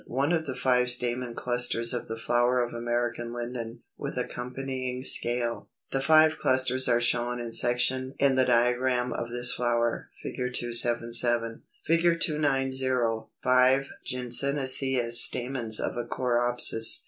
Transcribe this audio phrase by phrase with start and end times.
[0.07, 5.69] One of the five stamen clusters of the flower of American Linden, with accompanying scale.
[5.91, 10.37] The five clusters are shown in section in the diagram of this flower, Fig.
[10.37, 12.19] 277.] [Illustration: Fig.
[12.19, 13.27] 290.
[13.43, 16.97] Five syngenesious stamens of a Coreopsis.